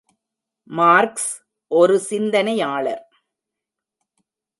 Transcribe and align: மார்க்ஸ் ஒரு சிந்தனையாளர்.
மார்க்ஸ் 0.69 1.27
ஒரு 1.71 1.99
சிந்தனையாளர். 1.99 3.03